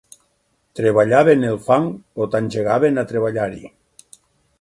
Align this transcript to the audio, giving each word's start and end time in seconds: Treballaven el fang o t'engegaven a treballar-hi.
Treballaven 0.77 1.45
el 1.49 1.59
fang 1.67 1.85
o 2.25 2.27
t'engegaven 2.37 2.97
a 3.03 3.05
treballar-hi. 3.13 3.61